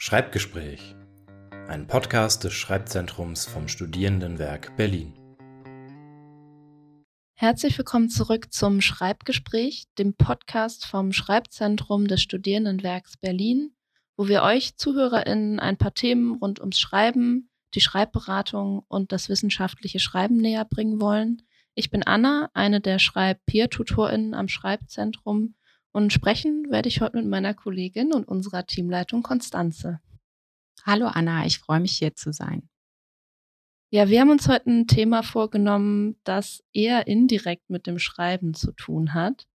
[0.00, 0.94] Schreibgespräch.
[1.66, 5.12] Ein Podcast des Schreibzentrums vom Studierendenwerk Berlin.
[7.34, 13.72] Herzlich willkommen zurück zum Schreibgespräch, dem Podcast vom Schreibzentrum des Studierendenwerks Berlin,
[14.16, 19.98] wo wir euch ZuhörerInnen ein paar Themen rund ums Schreiben, die Schreibberatung und das wissenschaftliche
[19.98, 21.42] Schreiben näher bringen wollen.
[21.74, 25.56] Ich bin Anna, eine der Schreib-Peer-TutorInnen am Schreibzentrum
[25.98, 29.98] und sprechen werde ich heute mit meiner Kollegin und unserer Teamleitung Konstanze.
[30.84, 32.68] Hallo Anna, ich freue mich hier zu sein.
[33.90, 38.70] Ja, wir haben uns heute ein Thema vorgenommen, das eher indirekt mit dem Schreiben zu
[38.70, 39.48] tun hat.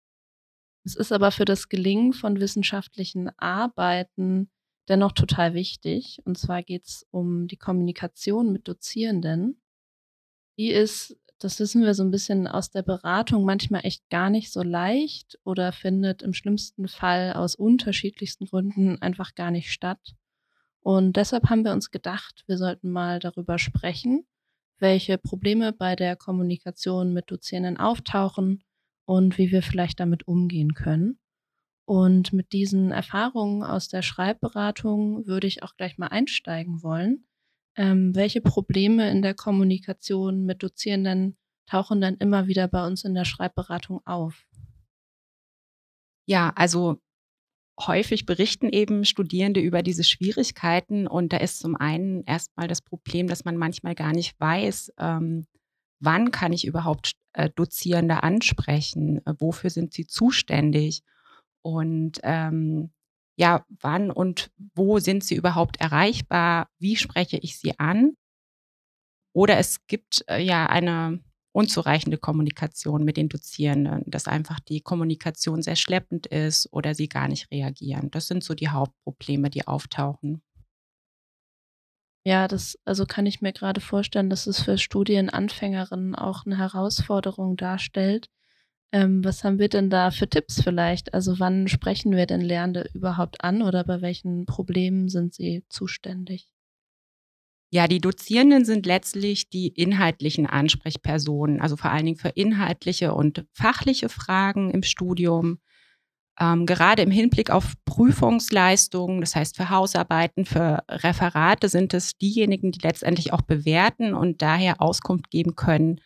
[0.83, 4.49] Es ist aber für das Gelingen von wissenschaftlichen Arbeiten
[4.89, 6.21] dennoch total wichtig.
[6.25, 9.61] Und zwar geht es um die Kommunikation mit Dozierenden.
[10.57, 14.51] Die ist das wissen wir so ein bisschen aus der Beratung, manchmal echt gar nicht
[14.51, 20.15] so leicht oder findet im schlimmsten Fall aus unterschiedlichsten Gründen einfach gar nicht statt.
[20.81, 24.25] Und deshalb haben wir uns gedacht, wir sollten mal darüber sprechen,
[24.79, 28.63] welche Probleme bei der Kommunikation mit Dozierenden auftauchen
[29.05, 31.19] und wie wir vielleicht damit umgehen können.
[31.85, 37.25] Und mit diesen Erfahrungen aus der Schreibberatung würde ich auch gleich mal einsteigen wollen.
[37.75, 41.37] Ähm, welche Probleme in der Kommunikation mit Dozierenden
[41.71, 44.45] tauchen dann immer wieder bei uns in der Schreibberatung auf?
[46.27, 46.99] Ja, also
[47.79, 53.27] häufig berichten eben Studierende über diese Schwierigkeiten und da ist zum einen erstmal das Problem,
[53.27, 55.47] dass man manchmal gar nicht weiß, ähm,
[55.99, 61.03] wann kann ich überhaupt äh, Dozierende ansprechen, äh, wofür sind sie zuständig
[61.61, 62.91] und ähm,
[63.37, 68.15] ja, wann und wo sind sie überhaupt erreichbar, wie spreche ich sie an.
[69.33, 75.61] Oder es gibt äh, ja eine unzureichende Kommunikation mit den Dozierenden, dass einfach die Kommunikation
[75.61, 78.09] sehr schleppend ist oder sie gar nicht reagieren.
[78.11, 80.41] Das sind so die Hauptprobleme, die auftauchen.
[82.23, 87.57] Ja, das also kann ich mir gerade vorstellen, dass es für Studienanfängerinnen auch eine Herausforderung
[87.57, 88.29] darstellt,
[88.93, 91.13] ähm, was haben wir denn da für Tipps vielleicht?
[91.13, 96.49] Also wann sprechen wir denn Lernende überhaupt an oder bei welchen Problemen sind sie zuständig?
[97.73, 103.45] Ja, die Dozierenden sind letztlich die inhaltlichen Ansprechpersonen, also vor allen Dingen für inhaltliche und
[103.53, 105.59] fachliche Fragen im Studium.
[106.37, 112.73] Ähm, gerade im Hinblick auf Prüfungsleistungen, das heißt für Hausarbeiten, für Referate sind es diejenigen,
[112.73, 116.01] die letztendlich auch bewerten und daher Auskunft geben können,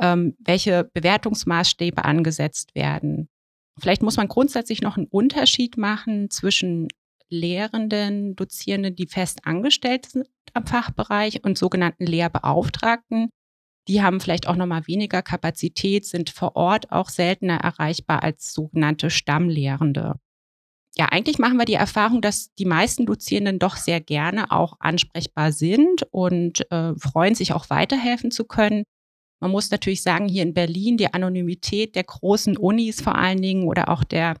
[0.00, 3.28] ähm, welche Bewertungsmaßstäbe angesetzt werden.
[3.78, 6.88] Vielleicht muss man grundsätzlich noch einen Unterschied machen zwischen
[7.34, 13.30] Lehrenden, Dozierenden, die fest angestellt sind am Fachbereich und sogenannten Lehrbeauftragten.
[13.88, 18.52] Die haben vielleicht auch noch mal weniger Kapazität, sind vor Ort auch seltener erreichbar als
[18.54, 20.14] sogenannte Stammlehrende.
[20.96, 25.50] Ja, eigentlich machen wir die Erfahrung, dass die meisten Dozierenden doch sehr gerne auch ansprechbar
[25.50, 28.84] sind und äh, freuen sich auch weiterhelfen zu können.
[29.40, 33.66] Man muss natürlich sagen, hier in Berlin die Anonymität der großen Unis vor allen Dingen
[33.66, 34.36] oder auch der,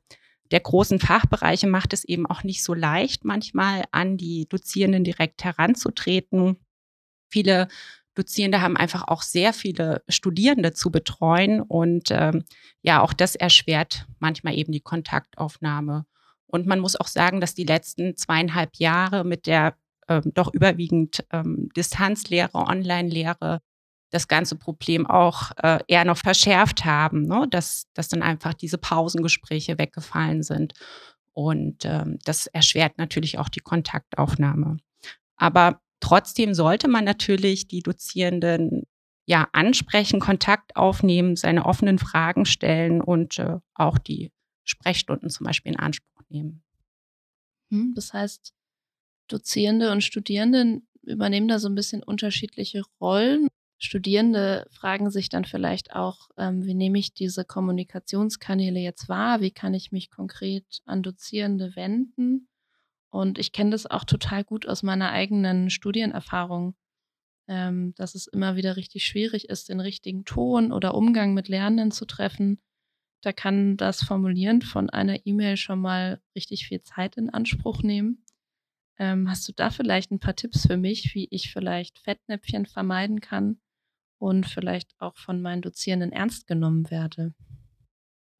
[0.50, 5.44] der großen Fachbereiche macht es eben auch nicht so leicht, manchmal an die Dozierenden direkt
[5.44, 6.56] heranzutreten.
[7.30, 7.68] Viele
[8.14, 12.44] Dozierende haben einfach auch sehr viele Studierende zu betreuen und ähm,
[12.82, 16.06] ja, auch das erschwert manchmal eben die Kontaktaufnahme.
[16.46, 19.76] Und man muss auch sagen, dass die letzten zweieinhalb Jahre mit der
[20.08, 23.60] ähm, doch überwiegend ähm, Distanzlehre, Online-Lehre
[24.14, 27.46] das ganze Problem auch äh, eher noch verschärft haben, ne?
[27.50, 30.72] dass, dass dann einfach diese Pausengespräche weggefallen sind.
[31.32, 34.76] Und ähm, das erschwert natürlich auch die Kontaktaufnahme.
[35.36, 38.84] Aber trotzdem sollte man natürlich die Dozierenden
[39.26, 44.30] ja ansprechen, Kontakt aufnehmen, seine offenen Fragen stellen und äh, auch die
[44.64, 46.62] Sprechstunden zum Beispiel in Anspruch nehmen.
[47.70, 48.54] Hm, das heißt,
[49.28, 53.48] Dozierende und Studierende übernehmen da so ein bisschen unterschiedliche Rollen.
[53.84, 59.40] Studierende fragen sich dann vielleicht auch, ähm, wie nehme ich diese Kommunikationskanäle jetzt wahr?
[59.40, 62.48] Wie kann ich mich konkret an Dozierende wenden?
[63.10, 66.74] Und ich kenne das auch total gut aus meiner eigenen Studienerfahrung,
[67.46, 71.90] ähm, dass es immer wieder richtig schwierig ist, den richtigen Ton oder Umgang mit Lernenden
[71.90, 72.60] zu treffen.
[73.20, 78.24] Da kann das Formulieren von einer E-Mail schon mal richtig viel Zeit in Anspruch nehmen.
[78.98, 83.20] Ähm, hast du da vielleicht ein paar Tipps für mich, wie ich vielleicht Fettnäpfchen vermeiden
[83.20, 83.60] kann,
[84.24, 87.34] und vielleicht auch von meinen Dozierenden ernst genommen werde.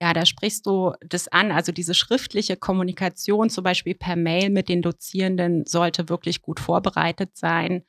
[0.03, 1.53] Ja, da sprichst du das an.
[1.53, 7.37] Also diese schriftliche Kommunikation, zum Beispiel per Mail mit den Dozierenden, sollte wirklich gut vorbereitet
[7.37, 7.85] sein.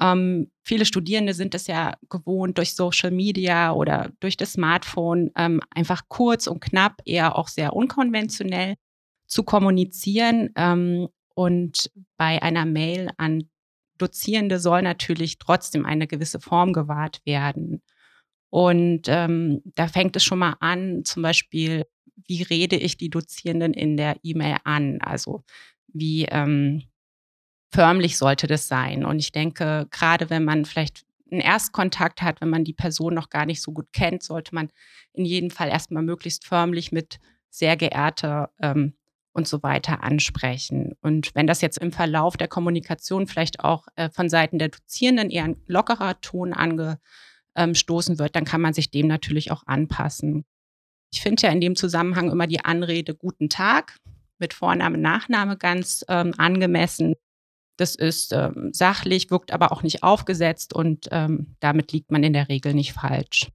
[0.00, 5.60] Ähm, viele Studierende sind es ja gewohnt, durch Social Media oder durch das Smartphone ähm,
[5.70, 8.74] einfach kurz und knapp, eher auch sehr unkonventionell
[9.26, 10.50] zu kommunizieren.
[10.56, 13.48] Ähm, Und bei einer Mail an
[14.02, 17.82] Dozierende soll natürlich trotzdem eine gewisse Form gewahrt werden.
[18.50, 21.86] Und ähm, da fängt es schon mal an, zum Beispiel,
[22.26, 25.00] wie rede ich die Dozierenden in der E-Mail an?
[25.00, 25.42] Also
[25.88, 26.82] wie ähm,
[27.70, 29.04] förmlich sollte das sein?
[29.04, 33.30] Und ich denke, gerade wenn man vielleicht einen Erstkontakt hat, wenn man die Person noch
[33.30, 34.68] gar nicht so gut kennt, sollte man
[35.14, 38.94] in jedem Fall erstmal möglichst förmlich mit sehr geehrter ähm,
[39.32, 40.92] und so weiter ansprechen.
[41.00, 45.30] Und wenn das jetzt im Verlauf der Kommunikation vielleicht auch äh, von Seiten der Dozierenden
[45.30, 50.44] eher ein lockerer Ton angestoßen wird, dann kann man sich dem natürlich auch anpassen.
[51.12, 53.96] Ich finde ja in dem Zusammenhang immer die Anrede Guten Tag
[54.38, 57.14] mit Vorname, Nachname ganz ähm, angemessen.
[57.78, 62.32] Das ist ähm, sachlich, wirkt aber auch nicht aufgesetzt und ähm, damit liegt man in
[62.32, 63.48] der Regel nicht falsch.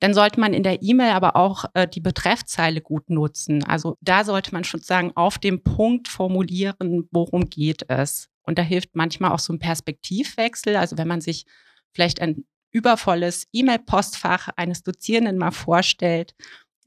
[0.00, 3.64] Dann sollte man in der E-Mail aber auch äh, die Betreffzeile gut nutzen.
[3.64, 8.28] Also da sollte man schon sagen, auf dem Punkt formulieren, worum geht es.
[8.42, 10.76] Und da hilft manchmal auch so ein Perspektivwechsel.
[10.76, 11.46] Also wenn man sich
[11.92, 16.34] vielleicht ein übervolles E-Mail-Postfach eines Dozierenden mal vorstellt,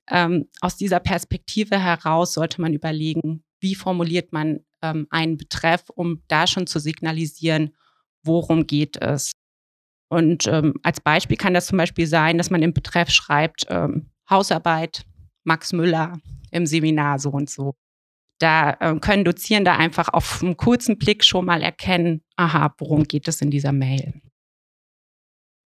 [0.10, 6.24] ähm, aus dieser Perspektive heraus sollte man überlegen, wie formuliert man ähm, einen Betreff, um
[6.28, 7.76] da schon zu signalisieren,
[8.24, 9.34] worum geht es.
[10.10, 14.10] Und ähm, als Beispiel kann das zum Beispiel sein, dass man im Betreff schreibt, ähm,
[14.30, 15.06] Hausarbeit,
[15.44, 16.20] Max Müller
[16.52, 17.76] im Seminar so und so.
[18.40, 23.28] Da äh, können Dozierende einfach auf einen kurzen Blick schon mal erkennen, aha, worum geht
[23.28, 24.22] es in dieser Mail.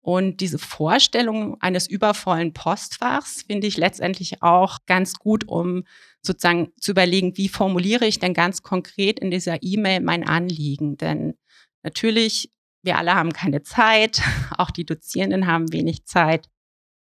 [0.02, 5.84] Und diese Vorstellung eines übervollen Postfachs finde ich letztendlich auch ganz gut, um
[6.22, 10.96] sozusagen zu überlegen, wie formuliere ich denn ganz konkret in dieser E-Mail mein Anliegen.
[10.98, 11.36] Denn
[11.84, 14.22] natürlich wir alle haben keine Zeit,
[14.58, 16.48] auch die Dozierenden haben wenig Zeit.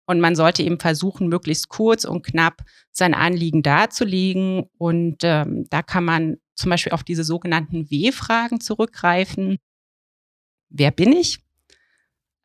[0.05, 2.61] Und man sollte eben versuchen, möglichst kurz und knapp
[2.91, 4.69] sein Anliegen darzulegen.
[4.77, 9.59] Und ähm, da kann man zum Beispiel auf diese sogenannten W-Fragen zurückgreifen.
[10.69, 11.39] Wer bin ich?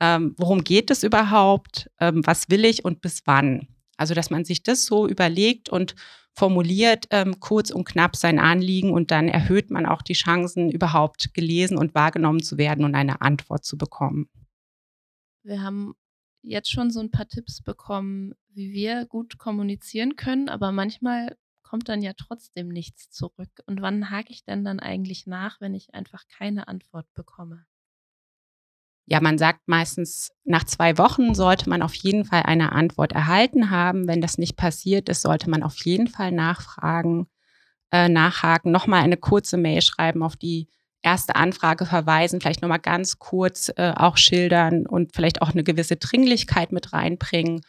[0.01, 1.91] Ähm, worum geht es überhaupt?
[1.99, 3.67] Ähm, was will ich und bis wann?
[3.99, 5.95] Also, dass man sich das so überlegt und
[6.39, 11.35] formuliert ähm, kurz und knapp sein Anliegen und dann erhöht man auch die Chancen, überhaupt
[11.35, 14.29] gelesen und wahrgenommen zu werden und eine Antwort zu bekommen.
[15.43, 15.95] Wir haben
[16.43, 21.89] jetzt schon so ein paar Tipps bekommen, wie wir gut kommunizieren können, aber manchmal kommt
[21.89, 23.51] dann ja trotzdem nichts zurück.
[23.67, 27.67] Und wann hake ich denn dann eigentlich nach, wenn ich einfach keine Antwort bekomme?
[29.11, 33.71] Ja, man sagt meistens, nach zwei Wochen sollte man auf jeden Fall eine Antwort erhalten
[33.71, 34.07] haben.
[34.07, 37.27] Wenn das nicht passiert ist, sollte man auf jeden Fall nachfragen,
[37.91, 40.69] äh, nachhaken, nochmal eine kurze Mail schreiben, auf die
[41.01, 45.97] erste Anfrage verweisen, vielleicht nochmal ganz kurz äh, auch schildern und vielleicht auch eine gewisse
[45.97, 47.63] Dringlichkeit mit reinbringen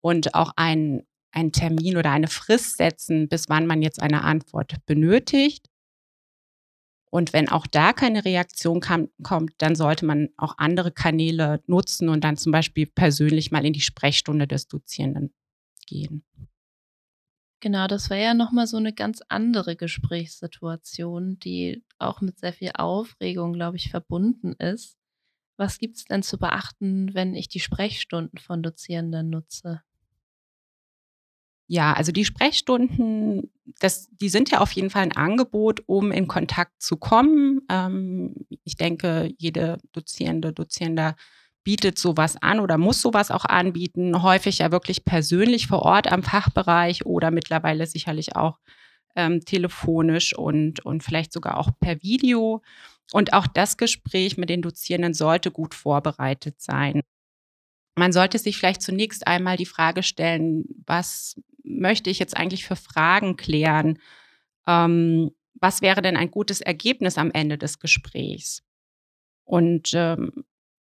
[0.00, 4.74] und auch einen, einen Termin oder eine Frist setzen, bis wann man jetzt eine Antwort
[4.86, 5.68] benötigt.
[7.14, 12.08] Und wenn auch da keine Reaktion kam, kommt, dann sollte man auch andere Kanäle nutzen
[12.08, 15.32] und dann zum Beispiel persönlich mal in die Sprechstunde des Dozierenden
[15.86, 16.24] gehen.
[17.60, 22.72] Genau, das wäre ja nochmal so eine ganz andere Gesprächssituation, die auch mit sehr viel
[22.74, 24.98] Aufregung, glaube ich, verbunden ist.
[25.56, 29.82] Was gibt es denn zu beachten, wenn ich die Sprechstunden von Dozierenden nutze?
[31.66, 33.50] Ja, also die Sprechstunden,
[33.80, 37.62] das, die sind ja auf jeden Fall ein Angebot, um in Kontakt zu kommen.
[37.70, 38.34] Ähm,
[38.64, 41.16] ich denke, jede Dozierende, Dozierender
[41.64, 44.22] bietet sowas an oder muss sowas auch anbieten.
[44.22, 48.58] Häufig ja wirklich persönlich vor Ort am Fachbereich oder mittlerweile sicherlich auch
[49.16, 52.62] ähm, telefonisch und, und vielleicht sogar auch per Video.
[53.12, 57.00] Und auch das Gespräch mit den Dozierenden sollte gut vorbereitet sein.
[57.96, 62.76] Man sollte sich vielleicht zunächst einmal die Frage stellen, was möchte ich jetzt eigentlich für
[62.76, 63.98] Fragen klären?
[64.66, 68.62] Ähm, was wäre denn ein gutes Ergebnis am Ende des Gesprächs?
[69.44, 70.44] Und ähm,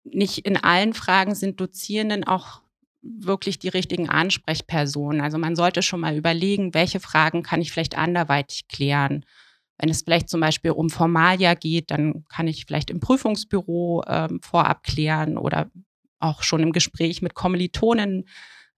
[0.05, 2.63] nicht in allen Fragen sind Dozierenden auch
[3.03, 5.21] wirklich die richtigen Ansprechpersonen.
[5.21, 9.25] Also man sollte schon mal überlegen, welche Fragen kann ich vielleicht anderweitig klären.
[9.79, 14.41] Wenn es vielleicht zum Beispiel um Formalia geht, dann kann ich vielleicht im Prüfungsbüro ähm,
[14.41, 15.71] vorab klären oder
[16.21, 18.29] auch schon im Gespräch mit Kommilitonen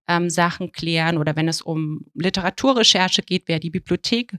[0.08, 4.36] ähm, Sachen klären oder wenn es um Literaturrecherche geht, wäre die Bibliothek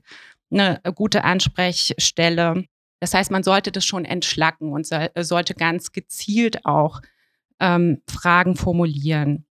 [0.50, 2.64] eine gute Ansprechstelle.
[3.00, 7.00] Das heißt, man sollte das schon entschlacken und so, sollte ganz gezielt auch
[7.60, 9.46] ähm, Fragen formulieren.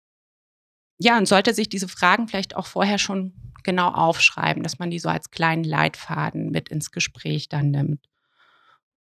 [0.99, 4.99] Ja, und sollte sich diese Fragen vielleicht auch vorher schon genau aufschreiben, dass man die
[4.99, 8.09] so als kleinen Leitfaden mit ins Gespräch dann nimmt.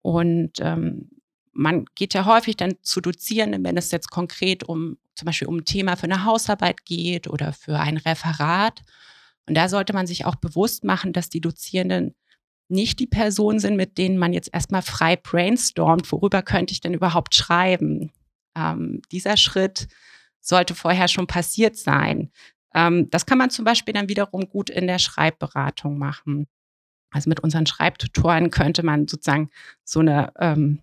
[0.03, 1.11] Und ähm,
[1.53, 5.59] man geht ja häufig dann zu Dozierenden, wenn es jetzt konkret um zum Beispiel um
[5.59, 8.81] ein Thema für eine Hausarbeit geht oder für ein Referat.
[9.47, 12.15] Und da sollte man sich auch bewusst machen, dass die Dozierenden
[12.69, 16.95] nicht die Personen sind, mit denen man jetzt erstmal frei brainstormt, worüber könnte ich denn
[16.95, 18.13] überhaupt schreiben.
[18.57, 19.89] Ähm, dieser Schritt
[20.41, 22.31] sollte vorher schon passiert sein.
[22.75, 26.47] Ähm, das kann man zum Beispiel dann wiederum gut in der Schreibberatung machen.
[27.11, 29.51] Also mit unseren Schreibtutoren könnte man sozusagen
[29.85, 30.81] so eine ähm,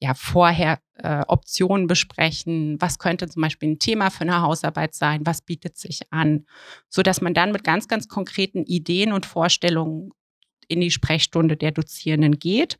[0.00, 2.76] ja vorher äh, Optionen besprechen.
[2.80, 5.24] Was könnte zum Beispiel ein Thema für eine Hausarbeit sein?
[5.24, 6.46] Was bietet sich an?
[6.88, 10.10] So dass man dann mit ganz, ganz konkreten Ideen und Vorstellungen
[10.68, 12.78] in die Sprechstunde der Dozierenden geht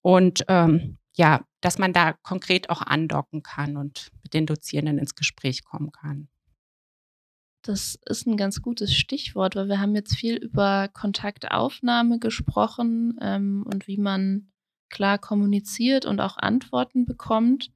[0.00, 5.14] und ähm, ja, dass man da konkret auch andocken kann und mit den Dozierenden ins
[5.14, 6.28] Gespräch kommen kann.
[7.62, 13.64] Das ist ein ganz gutes Stichwort, weil wir haben jetzt viel über Kontaktaufnahme gesprochen ähm,
[13.66, 14.52] und wie man
[14.88, 17.70] klar kommuniziert und auch Antworten bekommt.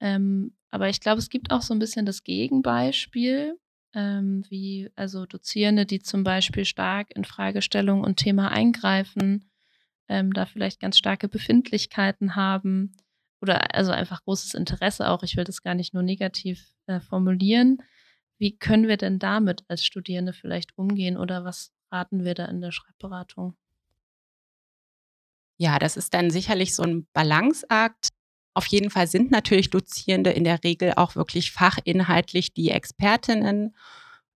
[0.00, 3.58] Ähm, aber ich glaube, es gibt auch so ein bisschen das Gegenbeispiel,
[3.94, 9.50] ähm, wie also Dozierende, die zum Beispiel stark in Fragestellung und Thema eingreifen,
[10.08, 12.92] ähm, da vielleicht ganz starke Befindlichkeiten haben
[13.40, 15.22] oder also einfach großes Interesse auch.
[15.22, 17.78] Ich will das gar nicht nur negativ äh, formulieren.
[18.38, 22.60] Wie können wir denn damit als Studierende vielleicht umgehen oder was raten wir da in
[22.60, 23.56] der Schreibberatung?
[25.58, 28.08] Ja, das ist dann sicherlich so ein Balanceakt.
[28.54, 33.74] Auf jeden Fall sind natürlich Dozierende in der Regel auch wirklich fachinhaltlich die Expertinnen.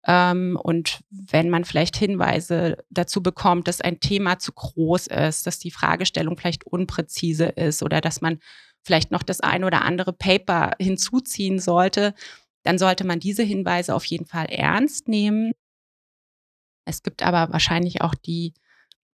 [0.05, 5.59] Ähm, und wenn man vielleicht Hinweise dazu bekommt, dass ein Thema zu groß ist, dass
[5.59, 8.39] die Fragestellung vielleicht unpräzise ist oder dass man
[8.83, 12.13] vielleicht noch das ein oder andere Paper hinzuziehen sollte,
[12.63, 15.51] dann sollte man diese Hinweise auf jeden Fall ernst nehmen.
[16.85, 18.53] Es gibt aber wahrscheinlich auch die,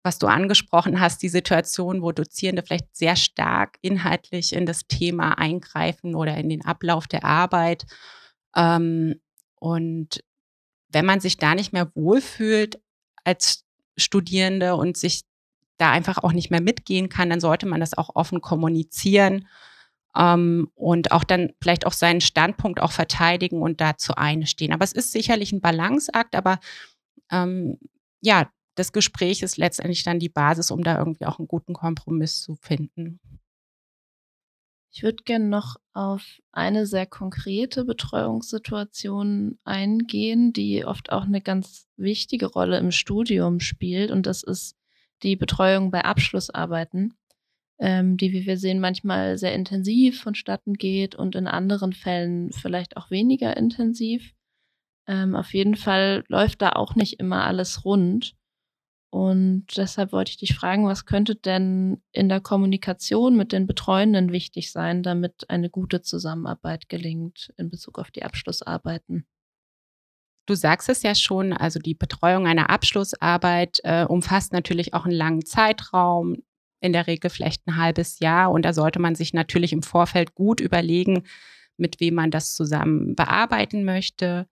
[0.05, 5.39] was du angesprochen hast, die Situation, wo Dozierende vielleicht sehr stark inhaltlich in das Thema
[5.39, 7.87] eingreifen oder in den Ablauf der Arbeit.
[8.55, 9.21] Ähm,
[9.59, 10.23] und
[10.91, 12.79] wenn man sich da nicht mehr wohlfühlt
[13.25, 13.65] als
[13.97, 15.23] Studierende und sich
[15.79, 19.49] da einfach auch nicht mehr mitgehen kann, dann sollte man das auch offen kommunizieren
[20.15, 24.75] ähm, und auch dann vielleicht auch seinen Standpunkt auch verteidigen und dazu einstehen.
[24.75, 26.61] Aber es ist sicherlich ein Balanceakt, aber
[27.31, 27.79] ähm,
[28.21, 32.43] ja, das Gespräch ist letztendlich dann die Basis, um da irgendwie auch einen guten Kompromiss
[32.43, 33.21] zu finden.
[34.93, 41.89] Ich würde gerne noch auf eine sehr konkrete Betreuungssituation eingehen, die oft auch eine ganz
[41.97, 44.13] wichtige Rolle im Studium spielt.
[44.13, 44.77] Und das ist
[45.25, 47.15] die Betreuung bei Abschlussarbeiten
[47.79, 52.97] ähm, die, wie wir sehen, manchmal sehr intensiv vonstatten geht und in anderen Fällen vielleicht
[52.97, 54.33] auch weniger intensiv.
[55.07, 58.35] Ähm, auf jeden Fall läuft da auch nicht immer alles rund.
[59.15, 64.33] Und deshalb wollte ich dich fragen, was könnte denn in der Kommunikation mit den Betreuenden
[64.33, 69.25] wichtig sein, damit eine gute Zusammenarbeit gelingt in Bezug auf die Abschlussarbeiten?
[70.47, 75.15] Du sagst es ja schon, also die Betreuung einer Abschlussarbeit äh, umfasst natürlich auch einen
[75.15, 76.43] langen Zeitraum,
[76.81, 78.51] in der Regel vielleicht ein halbes Jahr.
[78.51, 81.23] Und da sollte man sich natürlich im Vorfeld gut überlegen,
[81.77, 84.49] mit wem man das zusammen bearbeiten möchte.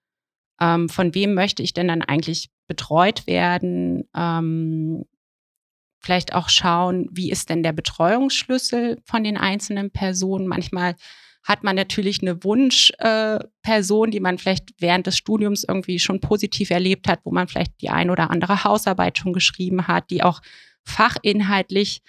[0.60, 4.08] Ähm, von wem möchte ich denn dann eigentlich betreut werden?
[4.16, 5.04] Ähm,
[6.00, 10.46] vielleicht auch schauen, wie ist denn der Betreuungsschlüssel von den einzelnen Personen.
[10.46, 10.96] Manchmal
[11.44, 16.70] hat man natürlich eine Wunschperson, äh, die man vielleicht während des Studiums irgendwie schon positiv
[16.70, 20.40] erlebt hat, wo man vielleicht die ein oder andere Hausarbeit schon geschrieben hat, die auch
[20.84, 22.02] fachinhaltlich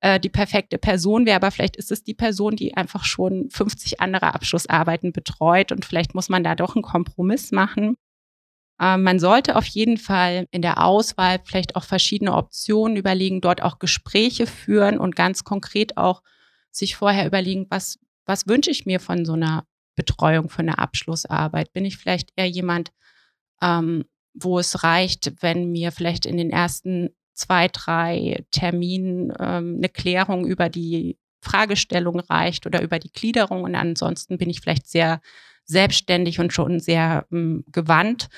[0.00, 4.00] äh, die perfekte Person wäre, aber vielleicht ist es die Person, die einfach schon 50
[4.00, 7.96] andere Abschlussarbeiten betreut und vielleicht muss man da doch einen Kompromiss machen.
[8.80, 13.62] Äh, man sollte auf jeden Fall in der Auswahl vielleicht auch verschiedene Optionen überlegen, dort
[13.62, 16.22] auch Gespräche führen und ganz konkret auch
[16.70, 19.64] sich vorher überlegen, was, was wünsche ich mir von so einer
[19.96, 21.72] Betreuung für eine Abschlussarbeit?
[21.72, 22.90] Bin ich vielleicht eher jemand,
[23.60, 29.88] ähm, wo es reicht, wenn mir vielleicht in den ersten zwei, drei Terminen ähm, eine
[29.88, 33.64] Klärung über die Fragestellung reicht oder über die Gliederung.
[33.64, 35.20] Und ansonsten bin ich vielleicht sehr
[35.64, 38.28] selbstständig und schon sehr ähm, gewandt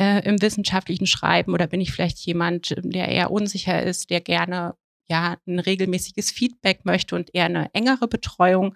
[0.00, 4.74] äh, im wissenschaftlichen Schreiben oder bin ich vielleicht jemand, der eher unsicher ist, der gerne
[5.10, 8.74] ja ein regelmäßiges Feedback möchte und eher eine engere Betreuung.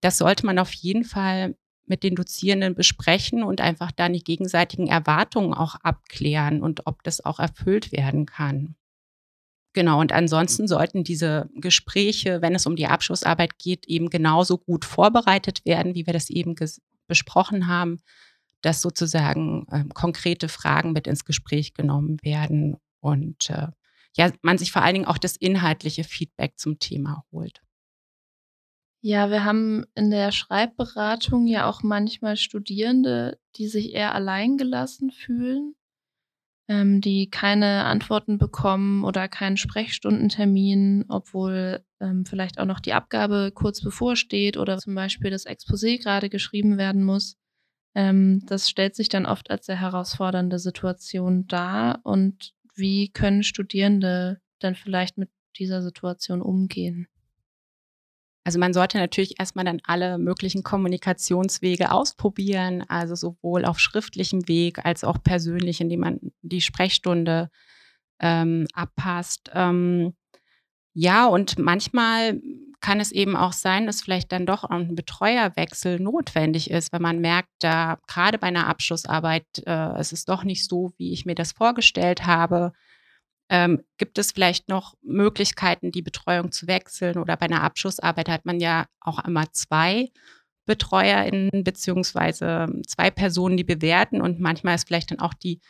[0.00, 4.86] Das sollte man auf jeden Fall mit den Dozierenden besprechen und einfach dann die gegenseitigen
[4.86, 8.76] Erwartungen auch abklären und ob das auch erfüllt werden kann.
[9.74, 14.86] Genau, und ansonsten sollten diese Gespräche, wenn es um die Abschlussarbeit geht, eben genauso gut
[14.86, 16.54] vorbereitet werden, wie wir das eben
[17.06, 18.00] besprochen haben,
[18.62, 23.68] dass sozusagen äh, konkrete Fragen mit ins Gespräch genommen werden und äh,
[24.16, 27.62] ja, man sich vor allen Dingen auch das inhaltliche Feedback zum Thema holt.
[29.02, 35.76] Ja, wir haben in der Schreibberatung ja auch manchmal Studierende, die sich eher alleingelassen fühlen
[36.68, 43.52] ähm, die keine Antworten bekommen oder keinen Sprechstundentermin, obwohl ähm, vielleicht auch noch die Abgabe
[43.54, 47.36] kurz bevorsteht oder zum Beispiel das Exposé gerade geschrieben werden muss.
[47.96, 52.00] Ähm, das stellt sich dann oft als sehr herausfordernde Situation dar.
[52.04, 57.08] Und wie können Studierende dann vielleicht mit dieser Situation umgehen?
[58.44, 64.84] Also man sollte natürlich erstmal dann alle möglichen Kommunikationswege ausprobieren, also sowohl auf schriftlichem Weg
[64.84, 67.48] als auch persönlich, indem man die Sprechstunde
[68.20, 69.50] ähm, abpasst.
[69.54, 70.14] Ähm,
[70.92, 72.40] ja, und manchmal
[72.86, 77.20] kann es eben auch sein, dass vielleicht dann doch ein Betreuerwechsel notwendig ist, wenn man
[77.20, 81.34] merkt, da gerade bei einer Abschlussarbeit, äh, es ist doch nicht so, wie ich mir
[81.34, 82.72] das vorgestellt habe.
[83.48, 87.18] Ähm, gibt es vielleicht noch Möglichkeiten, die Betreuung zu wechseln?
[87.18, 90.12] Oder bei einer Abschlussarbeit hat man ja auch immer zwei
[90.66, 95.60] BetreuerInnen beziehungsweise zwei Personen, die bewerten und manchmal ist vielleicht dann auch die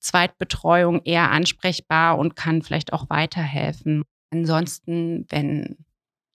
[0.00, 4.04] Zweitbetreuung eher ansprechbar und kann vielleicht auch weiterhelfen.
[4.30, 5.81] Ansonsten, wenn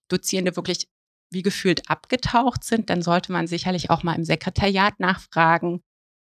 [0.08, 0.90] Dozierende wirklich
[1.30, 5.84] wie gefühlt abgetaucht sind, dann sollte man sicherlich auch mal im Sekretariat nachfragen,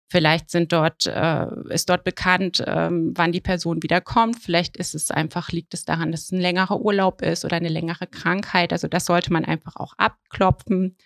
[0.08, 4.38] Vielleicht sind dort, äh, ist dort bekannt, ähm, wann die Person wiederkommt.
[4.40, 7.68] Vielleicht ist es einfach, liegt es daran, dass es ein längerer Urlaub ist oder eine
[7.68, 8.72] längere Krankheit.
[8.72, 10.96] Also das sollte man einfach auch abklopfen.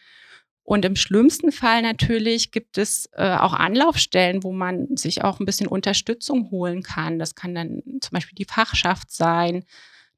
[0.64, 5.46] Und im schlimmsten Fall natürlich gibt es äh, auch Anlaufstellen, wo man sich auch ein
[5.46, 7.18] bisschen Unterstützung holen kann.
[7.18, 9.64] Das kann dann zum Beispiel die Fachschaft sein,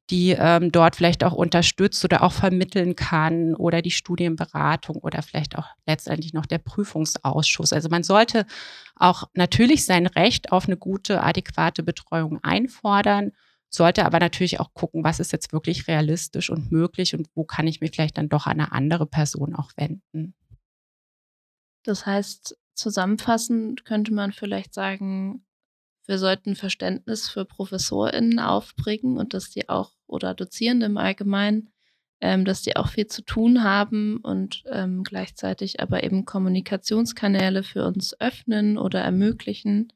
[0.09, 5.57] die ähm, dort vielleicht auch unterstützt oder auch vermitteln kann oder die Studienberatung oder vielleicht
[5.57, 7.71] auch letztendlich noch der Prüfungsausschuss.
[7.71, 8.45] Also man sollte
[8.95, 13.31] auch natürlich sein Recht auf eine gute, adäquate Betreuung einfordern,
[13.69, 17.65] sollte aber natürlich auch gucken, was ist jetzt wirklich realistisch und möglich und wo kann
[17.65, 20.35] ich mich vielleicht dann doch an eine andere Person auch wenden.
[21.83, 25.45] Das heißt, zusammenfassend könnte man vielleicht sagen,
[26.05, 31.69] wir sollten Verständnis für ProfessorInnen aufbringen und dass die auch, oder Dozierende im Allgemeinen,
[32.19, 37.85] ähm, dass die auch viel zu tun haben und ähm, gleichzeitig aber eben Kommunikationskanäle für
[37.85, 39.91] uns öffnen oder ermöglichen,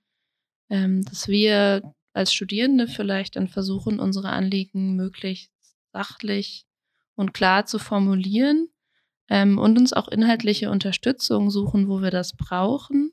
[0.70, 5.52] ähm, dass wir als Studierende vielleicht dann versuchen, unsere Anliegen möglichst
[5.94, 6.66] sachlich
[7.16, 8.70] und klar zu formulieren
[9.30, 13.12] ähm, und uns auch inhaltliche Unterstützung suchen, wo wir das brauchen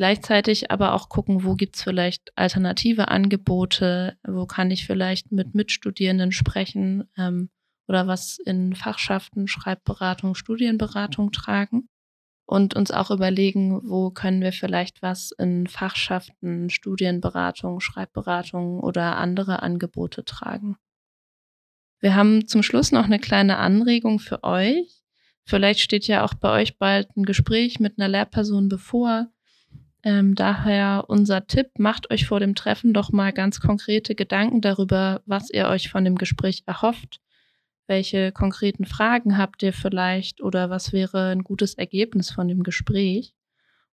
[0.00, 6.32] Gleichzeitig aber auch gucken, wo gibt's vielleicht alternative Angebote, wo kann ich vielleicht mit Mitstudierenden
[6.32, 7.50] sprechen ähm,
[7.86, 11.90] oder was in Fachschaften, Schreibberatung, Studienberatung tragen
[12.46, 19.60] und uns auch überlegen, wo können wir vielleicht was in Fachschaften, Studienberatung, Schreibberatung oder andere
[19.60, 20.78] Angebote tragen.
[21.98, 25.02] Wir haben zum Schluss noch eine kleine Anregung für euch.
[25.44, 29.30] Vielleicht steht ja auch bei euch bald ein Gespräch mit einer Lehrperson bevor
[30.02, 35.22] ähm, daher unser Tipp, macht euch vor dem Treffen doch mal ganz konkrete Gedanken darüber,
[35.26, 37.20] was ihr euch von dem Gespräch erhofft.
[37.86, 43.34] Welche konkreten Fragen habt ihr vielleicht oder was wäre ein gutes Ergebnis von dem Gespräch?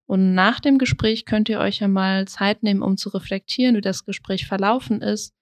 [0.06, 3.82] Und nach dem Gespräch könnt ihr euch ja mal Zeit nehmen, um zu reflektieren, wie
[3.82, 5.34] das Gespräch verlaufen ist,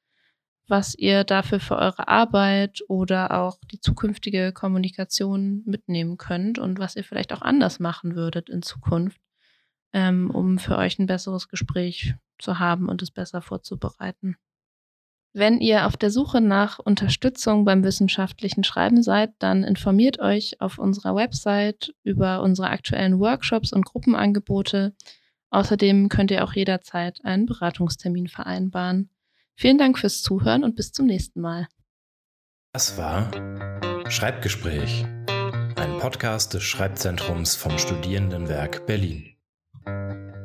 [0.68, 6.96] was ihr dafür für eure Arbeit oder auch die zukünftige Kommunikation mitnehmen könnt und was
[6.96, 9.20] ihr vielleicht auch anders machen würdet in Zukunft
[9.96, 14.36] ähm, um für euch ein besseres Gespräch zu haben und es besser vorzubereiten.
[15.34, 20.80] Wenn ihr auf der Suche nach Unterstützung beim wissenschaftlichen Schreiben seid, dann informiert euch auf
[20.80, 24.94] unserer Website über unsere aktuellen Workshops und Gruppenangebote.
[25.50, 29.10] Außerdem könnt ihr auch jederzeit einen Beratungstermin vereinbaren.
[29.56, 31.68] Vielen Dank fürs Zuhören und bis zum nächsten Mal.
[32.74, 33.32] Das war
[34.10, 35.06] Schreibgespräch,
[35.78, 39.35] ein Podcast des Schreibzentrums vom Studierendenwerk Berlin.
[39.86, 40.45] Thank you.